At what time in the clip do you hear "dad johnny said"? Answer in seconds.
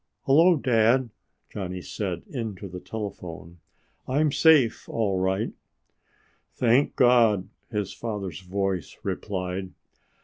0.55-2.23